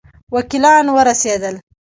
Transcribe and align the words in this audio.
وکیلان 0.35 0.85
ورسېدل. 0.95 1.55